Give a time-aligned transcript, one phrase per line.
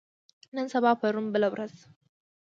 [0.55, 1.73] نن سبا پرون بله ورځ